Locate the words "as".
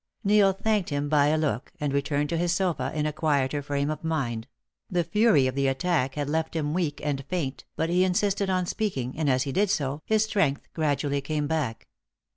9.29-9.43